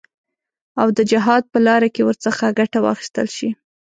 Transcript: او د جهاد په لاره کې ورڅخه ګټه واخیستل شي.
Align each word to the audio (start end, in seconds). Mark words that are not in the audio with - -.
او 0.81 0.87
د 0.97 0.99
جهاد 1.11 1.43
په 1.51 1.59
لاره 1.67 1.87
کې 1.93 2.01
ورڅخه 2.05 2.47
ګټه 2.59 2.79
واخیستل 2.85 3.27
شي. 3.37 3.49